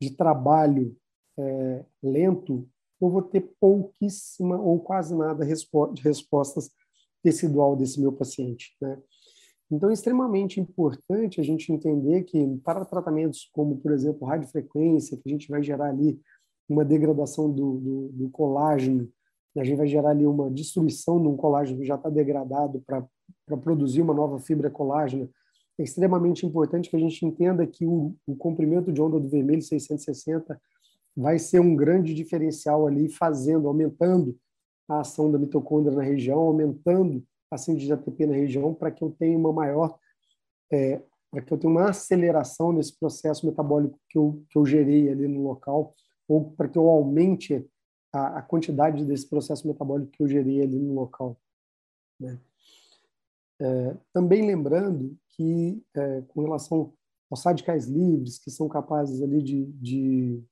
[0.00, 0.96] de trabalho
[1.38, 2.68] é, lento,
[3.00, 6.70] eu vou ter pouquíssima ou quase nada de respostas
[7.22, 8.76] tecidual desse meu paciente.
[8.80, 8.98] Né?
[9.70, 15.28] Então, é extremamente importante a gente entender que para tratamentos como, por exemplo, radiofrequência, que
[15.28, 16.20] a gente vai gerar ali
[16.68, 19.08] uma degradação do, do, do colágeno,
[19.56, 23.56] a gente vai gerar ali uma destruição de um colágeno que já está degradado para
[23.58, 25.28] produzir uma nova fibra colágena,
[25.80, 29.62] é extremamente importante que a gente entenda que o, o comprimento de onda do vermelho
[29.62, 30.60] 660
[31.16, 34.36] vai ser um grande diferencial ali, fazendo, aumentando
[34.88, 39.02] a ação da mitocôndria na região, aumentando a síntese de ATP na região, para que
[39.02, 39.98] eu tenha uma maior,
[40.70, 45.10] é, para que eu tenha uma aceleração nesse processo metabólico que eu, que eu gerei
[45.10, 45.94] ali no local,
[46.28, 47.68] ou para que eu aumente
[48.12, 51.36] a, a, quantidade desse processo metabólico que eu gerei ali no local.
[52.18, 52.38] Né?
[53.60, 56.92] É, também lembrando que, é, com relação
[57.30, 60.44] aos radicais livres, que são capazes ali de, de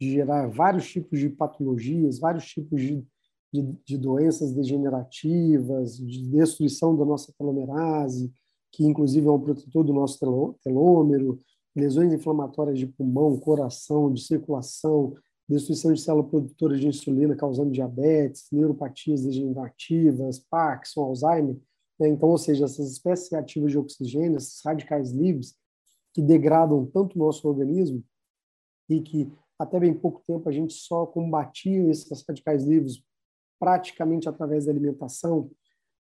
[0.00, 3.06] de gerar vários tipos de patologias, vários tipos de,
[3.54, 8.32] de, de doenças degenerativas, de destruição da nossa telomerase,
[8.72, 10.18] que inclusive é um protetor do nosso
[10.64, 11.38] telômero,
[11.76, 15.14] lesões inflamatórias de pulmão, coração, de circulação,
[15.48, 21.56] destruição de células produtoras de insulina causando diabetes, neuropatias degenerativas, Parkinson, Alzheimer.
[22.00, 22.08] Né?
[22.08, 25.54] Então, ou seja, essas espécies ativas de oxigênio, esses radicais livres,
[26.12, 28.02] que degradam tanto o nosso organismo
[28.88, 33.00] e que até bem pouco tempo a gente só combatia esses radicais livres
[33.58, 35.50] praticamente através da alimentação.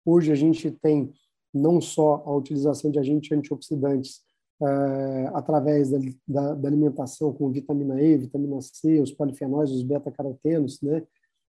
[0.05, 1.13] Hoje a gente tem
[1.53, 4.21] não só a utilização de agentes antioxidantes
[4.61, 10.81] uh, através da, da, da, alimentação com vitamina E, vitamina C, os polifenóis, os beta-carotenos,
[10.83, 11.03] né?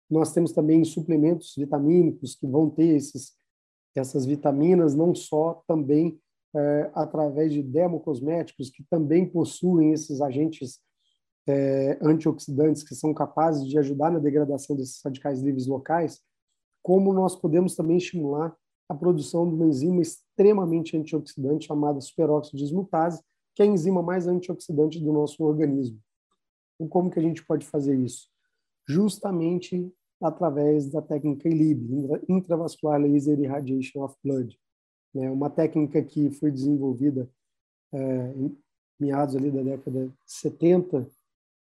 [0.09, 3.33] Nós temos também suplementos vitamínicos que vão ter esses,
[3.93, 6.19] essas vitaminas, não só também
[6.55, 10.79] uh, através de dermocosméticos, que também possuem esses agentes
[11.47, 16.21] é, antioxidantes que são capazes de ajudar na degradação desses radicais livres locais,
[16.83, 18.55] como nós podemos também estimular
[18.89, 23.21] a produção de uma enzima extremamente antioxidante chamada superóxido dismutase,
[23.55, 25.99] que é a enzima mais antioxidante do nosso organismo.
[26.79, 28.29] E como que a gente pode fazer isso?
[28.87, 34.57] Justamente através da técnica ILIB, Intravascular Laser Irradiation of Blood,
[35.13, 35.29] né?
[35.29, 37.29] uma técnica que foi desenvolvida
[37.93, 38.57] é, em
[38.99, 41.07] meados ali da década de 70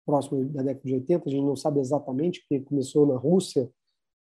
[0.06, 3.68] próximo da década de 80, a gente não sabe exatamente, porque começou na Rússia,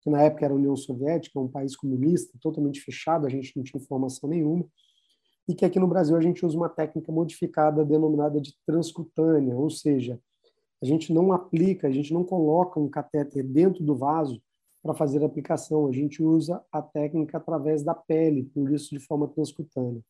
[0.01, 3.63] que na época era a União Soviética, um país comunista, totalmente fechado, a gente não
[3.63, 4.65] tinha informação nenhuma,
[5.47, 9.69] e que aqui no Brasil a gente usa uma técnica modificada denominada de transcutânea, ou
[9.69, 10.19] seja,
[10.81, 14.41] a gente não aplica, a gente não coloca um catéter dentro do vaso
[14.81, 18.99] para fazer a aplicação, a gente usa a técnica através da pele, por isso de
[18.99, 20.01] forma transcutânea.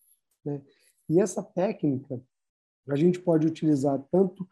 [0.43, 0.61] Né?
[1.09, 2.19] E essa técnica
[2.89, 4.47] a gente pode utilizar tanto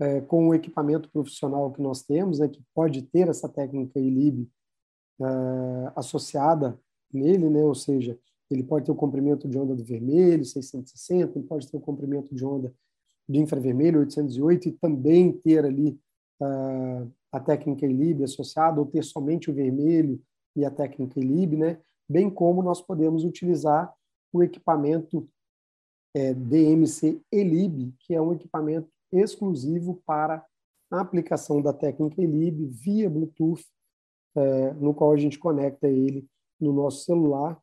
[0.00, 4.48] é, com o equipamento profissional que nós temos, né, que pode ter essa técnica ILIB
[5.20, 6.78] é, associada
[7.12, 8.18] nele, né, ou seja,
[8.50, 12.34] ele pode ter o comprimento de onda do vermelho, 660, ele pode ter o comprimento
[12.34, 12.72] de onda
[13.28, 16.00] de infravermelho, 808, e também ter ali
[16.40, 20.18] uh, a técnica ILIB associada, ou ter somente o vermelho
[20.56, 21.78] e a técnica ILIB, né?
[22.08, 23.92] bem como nós podemos utilizar
[24.32, 25.28] o equipamento
[26.14, 30.44] é, DMC ELIB, que é um equipamento exclusivo para
[30.90, 33.64] a aplicação da técnica ELIB via Bluetooth,
[34.36, 36.26] é, no qual a gente conecta ele
[36.60, 37.60] no nosso celular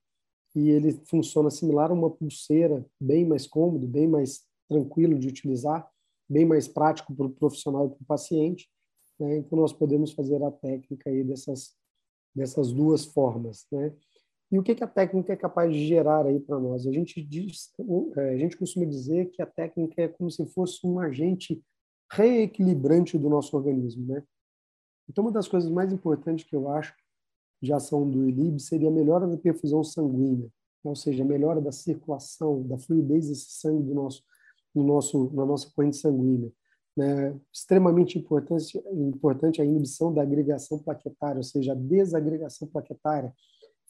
[0.55, 5.87] e ele funciona similar a uma pulseira, bem mais cômodo, bem mais tranquilo de utilizar,
[6.29, 8.69] bem mais prático para o profissional e para o paciente.
[9.19, 9.37] Né?
[9.37, 11.75] Então, nós podemos fazer a técnica aí dessas,
[12.33, 13.65] dessas duas formas.
[13.71, 13.93] Né?
[14.55, 16.87] E o que, que a técnica é capaz de gerar aí para nós?
[16.87, 17.73] A gente, diz,
[18.15, 21.61] é, a gente costuma dizer que a técnica é como se fosse um agente
[22.09, 24.07] reequilibrante do nosso organismo.
[24.07, 24.23] Né?
[25.09, 26.95] Então, uma das coisas mais importantes que eu acho
[27.61, 30.49] de ação do ILIB seria a melhora da perfusão sanguínea,
[30.85, 34.23] ou seja, a melhora da circulação, da fluidez desse sangue do nosso,
[34.73, 36.49] no nosso, na nossa corrente sanguínea.
[36.95, 37.37] Né?
[37.51, 43.33] Extremamente importante, importante a inibição da agregação plaquetária, ou seja, a desagregação plaquetária,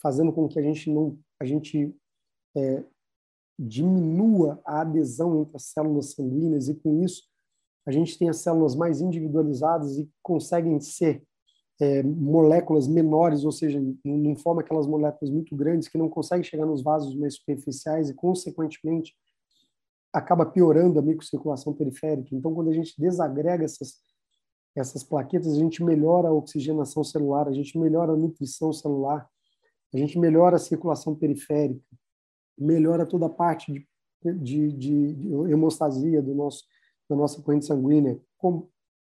[0.06, 1.92] fazendo com que a gente não, a gente
[2.56, 2.84] é,
[3.58, 7.24] diminua a adesão entre as células sanguíneas e com isso
[7.88, 11.24] a gente tem as células mais individualizadas e conseguem ser
[11.82, 16.68] é, moléculas menores, ou seja, não forma aquelas moléculas muito grandes que não conseguem chegar
[16.68, 19.12] nos vasos mais superficiais e, consequentemente,
[20.14, 22.30] acaba piorando a microcirculação periférica.
[22.36, 23.96] Então, quando a gente desagrega essas,
[24.76, 29.28] essas plaquetas, a gente melhora a oxigenação celular, a gente melhora a nutrição celular,
[29.96, 31.82] a gente melhora a circulação periférica,
[32.58, 33.88] melhora toda a parte de,
[34.24, 36.66] de, de, de hemostasia do nosso,
[37.10, 38.68] da nossa corrente sanguínea, com,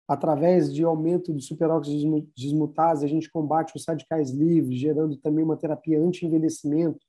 [0.08, 5.58] através de aumento do superóxido dismutase, a gente combate os radicais livres, gerando também uma
[5.58, 7.04] terapia anti-envelhecimento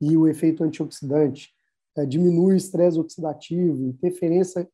[0.00, 1.50] e o efeito antioxidante.
[1.96, 4.68] É, diminui o estresse oxidativo, interferência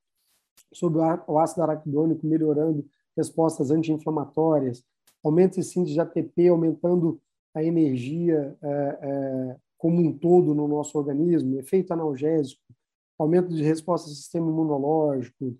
[0.73, 2.85] sobre o ácido araquidônico, melhorando
[3.17, 4.85] respostas anti-inflamatórias,
[5.25, 7.21] aumenta o síntese de ATP, aumentando
[7.57, 12.62] a energia é, é, como um todo no nosso organismo, efeito analgésico,
[13.19, 15.57] aumento de resposta ao sistema imunológico,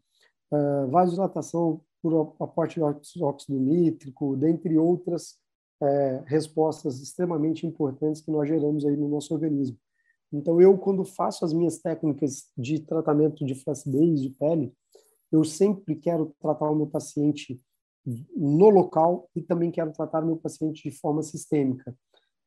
[0.53, 5.39] uh, vasodilatação por aporte de óxido nítrico, dentre outras
[5.81, 9.79] uh, respostas extremamente importantes que nós geramos aí no nosso organismo.
[10.33, 14.75] Então, eu, quando faço as minhas técnicas de tratamento de flacidez de pele,
[15.33, 17.61] eu sempre quero tratar o meu paciente
[18.37, 21.95] no local e também quero tratar meu paciente de forma sistêmica.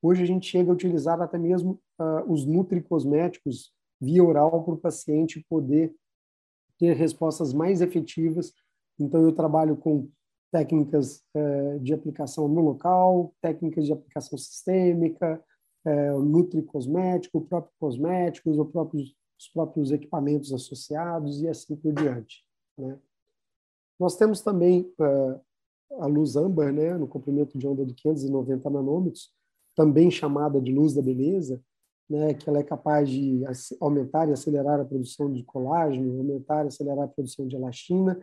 [0.02, 4.78] Hoje a gente chega a utilizar até mesmo uh, os nutricosméticos via oral para o
[4.78, 5.94] paciente poder
[6.78, 8.54] ter respostas mais efetivas.
[8.98, 10.10] Então, eu trabalho com
[10.52, 15.44] técnicas eh, de aplicação no local, técnicas de aplicação sistêmica,
[15.86, 22.44] eh, nutricosmético, próprio cosméticos, próprios, os próprios equipamentos associados e assim por diante.
[22.78, 22.98] Né?
[24.00, 25.40] Nós temos também eh,
[26.00, 29.30] a luz âmbar, né, no comprimento de onda de 590 nanômetros,
[29.76, 31.62] também chamada de luz da beleza,
[32.10, 33.44] né, que ela é capaz de
[33.80, 38.20] aumentar e acelerar a produção de colágeno, aumentar e acelerar a produção de elastina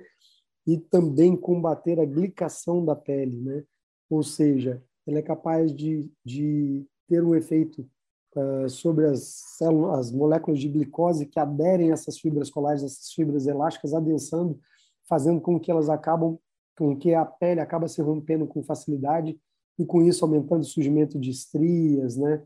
[0.67, 3.65] e também combater a glicação da pele, né?
[4.11, 7.89] Ou seja, ela é capaz de, de ter um efeito
[8.35, 9.21] uh, sobre as
[9.57, 14.59] células, as moléculas de glicose que aderem a essas fibras colágenas, essas fibras elásticas, adensando,
[15.09, 16.37] fazendo com que elas acabam,
[16.77, 19.39] com que a pele acaba se rompendo com facilidade
[19.79, 22.43] e com isso aumentando o surgimento de estrias, né?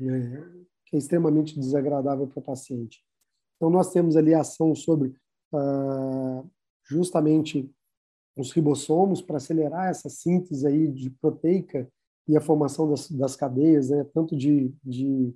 [0.00, 3.04] É, que é extremamente desagradável para o paciente.
[3.56, 5.14] Então, nós temos ali ação sobre
[5.52, 6.44] ah,
[6.88, 7.70] justamente
[8.36, 11.90] os ribossomos para acelerar essa síntese aí de proteica
[12.26, 15.34] e a formação das, das cadeias, né, tanto de, de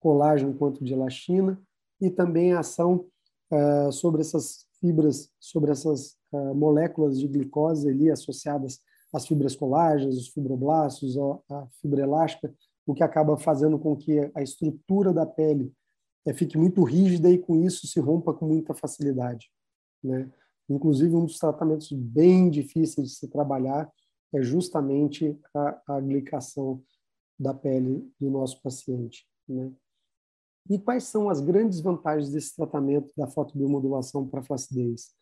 [0.00, 1.60] colágeno quanto de elastina,
[2.00, 3.06] e também a ação
[3.52, 8.80] uh, sobre essas fibras, sobre essas uh, moléculas de glicose ali associadas
[9.12, 11.16] às fibras colágenas, os fibroblastos,
[11.50, 12.54] a fibra elástica,
[12.86, 15.72] o que acaba fazendo com que a estrutura da pele
[16.26, 19.50] é, fique muito rígida e com isso se rompa com muita facilidade.
[20.02, 20.30] Né?
[20.68, 23.90] Inclusive, um dos tratamentos bem difíceis de se trabalhar
[24.32, 26.82] é justamente a, a glicação
[27.38, 29.26] da pele do nosso paciente.
[29.48, 29.72] Né?
[30.68, 35.12] E quais são as grandes vantagens desse tratamento da fotobiomodulação para flacidez?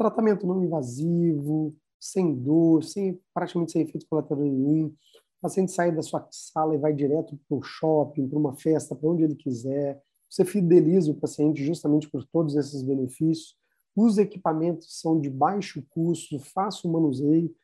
[0.00, 6.00] Tratamento não invasivo, sem dor, sem, praticamente sem efeito colateral nenhum, o paciente sai da
[6.00, 10.02] sua sala e vai direto para o shopping, para uma festa, para onde ele quiser.
[10.26, 13.54] Você fideliza o paciente justamente por todos esses benefícios.
[13.94, 17.54] Os equipamentos são de baixo custo, fácil manuseio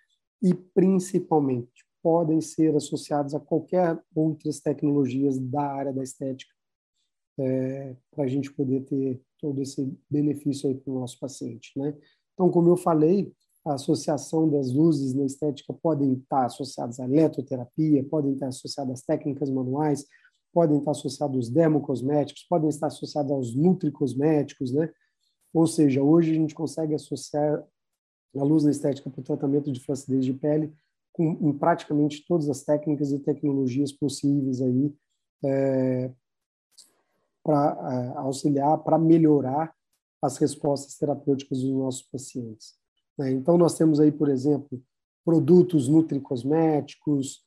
[0.43, 6.55] e, principalmente, podem ser associados a qualquer outras tecnologias da área da estética
[7.39, 11.97] é, para a gente poder ter todo esse benefício aí para o nosso paciente, né?
[12.37, 13.33] Então, como eu falei,
[13.65, 19.03] a associação das luzes na estética podem estar associadas à eletroterapia, podem estar associadas às
[19.03, 20.05] técnicas manuais,
[20.53, 24.93] podem estar associados aos dermocosméticos, podem estar associados aos nutricosméticos, né?
[25.53, 27.65] Ou seja, hoje a gente consegue associar
[28.37, 30.73] a luz na estética para o tratamento de flacidez de pele
[31.17, 34.95] com em praticamente todas as técnicas e tecnologias possíveis aí
[35.43, 36.13] é,
[37.43, 39.75] para é, auxiliar, para melhorar
[40.27, 42.75] as respostas terapêuticas dos nossos pacientes.
[43.19, 43.33] Né?
[43.33, 44.83] Então, nós temos aí, por exemplo,
[45.25, 47.45] produtos nutricosméticos,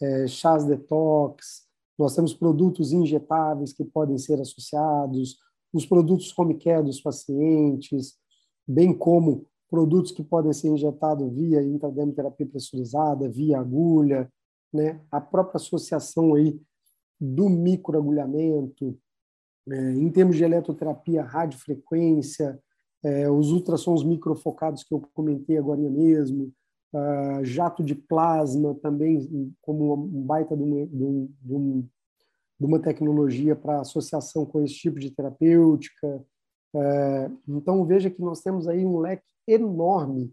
[0.00, 1.66] é, chás detox,
[1.98, 5.38] nós temos produtos injetáveis que podem ser associados,
[5.72, 8.14] os produtos home care dos pacientes,
[8.66, 14.30] bem como produtos que podem ser injetados via intradermoterapia pressurizada, via agulha,
[14.72, 15.00] né?
[15.10, 16.60] a própria associação aí
[17.20, 18.98] do microagulhamento,
[19.68, 22.58] em termos de eletroterapia, radiofrequência,
[23.04, 26.52] é, os ultrassons microfocados que eu comentei agora mesmo,
[26.92, 31.88] uh, jato de plasma também como um baita de uma, de um, um,
[32.60, 36.24] uma tecnologia para associação com esse tipo de terapêutica.
[36.74, 40.32] Uh, então, veja que nós temos aí um leque enorme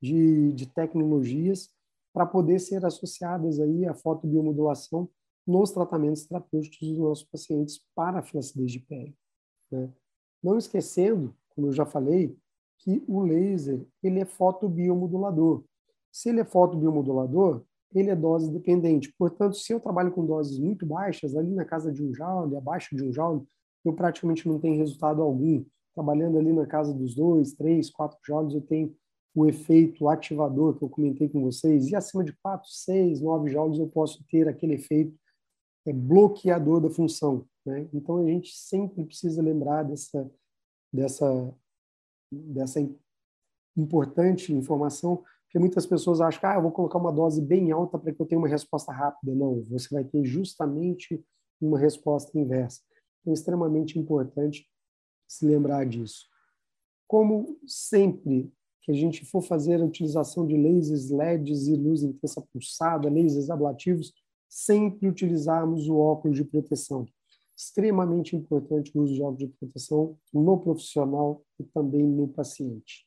[0.00, 1.70] de, de tecnologias
[2.12, 5.08] para poder ser associadas aí à fotobiomodulação
[5.50, 9.14] nos tratamentos terapêuticos dos nossos pacientes para a flacidez de pele.
[9.70, 9.90] Né?
[10.42, 12.36] Não esquecendo, como eu já falei,
[12.78, 15.64] que o laser ele é fotobiomodulador.
[16.10, 17.62] Se ele é fotobiomodulador,
[17.94, 19.12] ele é dose dependente.
[19.18, 22.96] Portanto, se eu trabalho com doses muito baixas, ali na casa de um joule, abaixo
[22.96, 23.44] de um joule,
[23.84, 25.64] eu praticamente não tenho resultado algum.
[25.94, 28.94] Trabalhando ali na casa dos dois, três, quatro joules, eu tenho
[29.34, 31.88] o efeito ativador que eu comentei com vocês.
[31.88, 35.14] E acima de 4, 6, 9 joules eu posso ter aquele efeito
[35.86, 37.46] é, bloqueador da função.
[37.64, 37.88] Né?
[37.92, 40.30] Então, a gente sempre precisa lembrar dessa,
[40.92, 41.54] dessa,
[42.30, 42.80] dessa
[43.76, 47.98] importante informação porque muitas pessoas acham que ah, eu vou colocar uma dose bem alta
[47.98, 49.34] para que eu tenha uma resposta rápida.
[49.34, 51.20] Não, você vai ter justamente
[51.60, 52.80] uma resposta inversa.
[53.20, 54.64] Então, é extremamente importante
[55.26, 56.28] se lembrar disso.
[57.08, 58.52] Como sempre
[58.82, 63.50] que a gente for fazer a utilização de lasers, LEDs e luz intensa pulsada, lasers
[63.50, 64.12] ablativos,
[64.50, 67.06] sempre utilizarmos o óculos de proteção.
[67.56, 73.06] Extremamente importante o uso de óculos de proteção no profissional e também no paciente.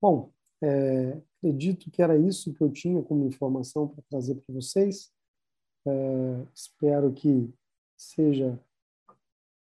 [0.00, 5.10] Bom, é, acredito que era isso que eu tinha como informação para trazer para vocês.
[5.86, 7.52] É, espero que
[7.96, 8.58] seja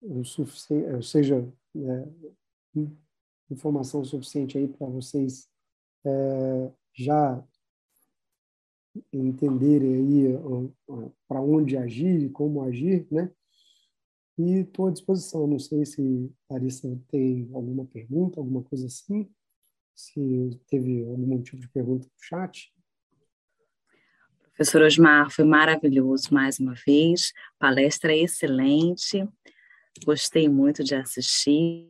[0.01, 2.81] o suficiente, seja é,
[3.49, 5.49] informação suficiente aí para vocês
[6.05, 7.43] é, já
[9.11, 10.39] entenderem aí
[11.27, 13.31] para onde agir e como agir, né?
[14.37, 15.47] E estou à disposição.
[15.47, 19.29] Não sei se Larissa tem alguma pergunta, alguma coisa assim
[20.01, 22.73] se teve algum tipo de pergunta no chat.
[24.41, 29.27] Professor Osmar, foi maravilhoso mais uma vez, palestra excelente,
[30.05, 31.89] gostei muito de assistir.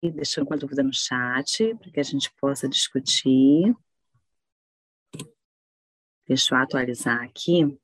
[0.00, 3.74] Deixando uma dúvida no chat para que a gente possa discutir.
[6.28, 7.78] Deixa eu atualizar aqui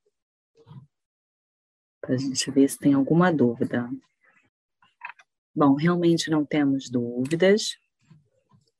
[2.00, 3.88] para a gente ver se tem alguma dúvida.
[5.56, 7.78] Bom, realmente não temos dúvidas.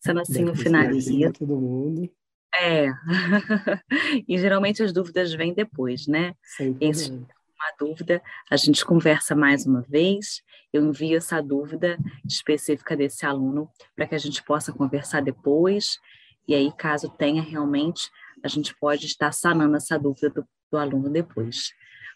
[0.01, 1.33] Sendo assim, o finaliza.
[1.33, 2.11] Todo mundo.
[2.55, 2.89] É.
[4.29, 6.35] e geralmente as dúvidas vêm depois, né?
[6.43, 6.87] Sempre.
[6.87, 10.43] Esse, uma dúvida, a gente conversa mais uma vez,
[10.73, 15.99] eu envio essa dúvida específica desse aluno para que a gente possa conversar depois,
[16.47, 18.11] e aí, caso tenha realmente,
[18.45, 21.71] a gente pode estar sanando essa dúvida do, do aluno depois.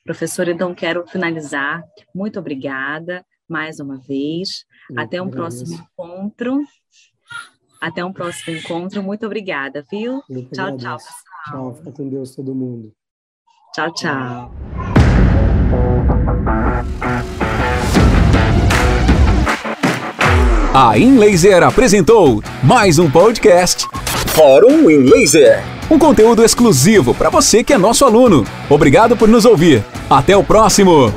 [0.04, 1.82] Professor, então quero finalizar.
[2.14, 4.66] Muito obrigada mais uma vez.
[4.90, 6.60] Eu Até um próximo encontro.
[7.80, 9.02] Até um próximo encontro.
[9.02, 10.22] Muito obrigada, viu?
[10.28, 10.86] Muito tchau, agradeço.
[10.86, 11.72] tchau, pessoal.
[11.72, 12.92] Tchau, fica com Deus todo mundo.
[13.72, 14.52] Tchau, tchau.
[20.74, 23.86] A InLaser apresentou mais um podcast
[24.34, 25.77] Fórum InLaser.
[25.90, 28.44] Um conteúdo exclusivo para você que é nosso aluno.
[28.68, 29.82] Obrigado por nos ouvir.
[30.10, 31.12] Até o próximo.